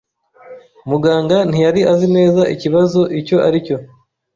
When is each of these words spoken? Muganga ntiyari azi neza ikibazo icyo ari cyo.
Muganga 0.89 1.37
ntiyari 1.49 1.81
azi 1.93 2.07
neza 2.17 2.41
ikibazo 2.53 3.01
icyo 3.19 3.37
ari 3.47 3.57
cyo. 3.65 3.77